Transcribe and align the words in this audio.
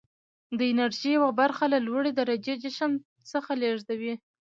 د 0.57 0.59
انرژي 0.71 1.09
یوه 1.17 1.31
برخه 1.41 1.65
له 1.73 1.79
لوړې 1.87 2.11
درجې 2.19 2.53
جسم 2.63 2.91
څخه 3.31 3.51
لیږدوي. 3.61 4.13